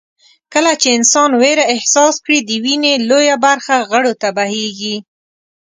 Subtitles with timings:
[0.53, 4.95] کله چې انسان وېره احساس کړي د وينې لويه برخه غړو ته بهېږي.